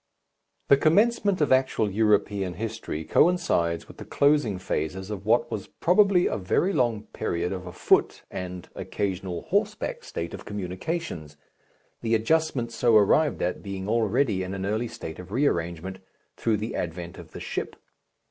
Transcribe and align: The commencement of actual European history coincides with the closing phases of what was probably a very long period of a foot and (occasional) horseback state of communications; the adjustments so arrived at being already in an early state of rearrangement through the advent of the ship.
The 0.69 0.77
commencement 0.77 1.41
of 1.41 1.51
actual 1.51 1.91
European 1.91 2.55
history 2.55 3.03
coincides 3.03 3.87
with 3.87 3.97
the 3.97 4.03
closing 4.03 4.57
phases 4.57 5.11
of 5.11 5.27
what 5.27 5.51
was 5.51 5.67
probably 5.67 6.25
a 6.25 6.37
very 6.39 6.73
long 6.73 7.03
period 7.13 7.53
of 7.53 7.67
a 7.67 7.71
foot 7.71 8.23
and 8.31 8.67
(occasional) 8.73 9.43
horseback 9.43 10.03
state 10.03 10.33
of 10.33 10.43
communications; 10.43 11.37
the 12.01 12.15
adjustments 12.15 12.73
so 12.73 12.95
arrived 12.95 13.43
at 13.43 13.61
being 13.61 13.87
already 13.87 14.41
in 14.41 14.55
an 14.55 14.65
early 14.65 14.87
state 14.87 15.19
of 15.19 15.31
rearrangement 15.31 15.99
through 16.35 16.57
the 16.57 16.73
advent 16.75 17.19
of 17.19 17.29
the 17.29 17.39
ship. 17.39 17.75